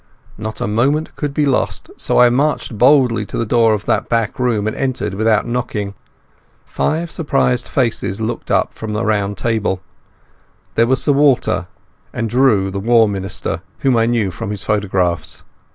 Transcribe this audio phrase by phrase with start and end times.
[0.35, 4.09] Not a moment could be lost, so I marched boldly to the door of that
[4.09, 5.93] back room and entered without knocking.
[6.65, 9.79] Five surprised faces looked up from a round table.
[10.73, 11.67] There was Sir Walter,
[12.13, 15.43] and Drew the War Minister, whom I knew from his photographs.